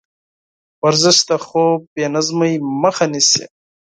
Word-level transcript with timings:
ورزش 0.83 1.17
د 1.29 1.31
خوب 1.45 1.79
بېنظمۍ 1.93 2.53
مخه 2.83 3.05
نیسي. 3.11 3.43